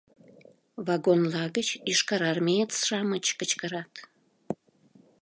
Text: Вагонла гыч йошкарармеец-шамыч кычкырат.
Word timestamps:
Вагонла 0.85 1.43
гыч 1.55 1.67
йошкарармеец-шамыч 1.89 3.25
кычкырат. 3.39 3.93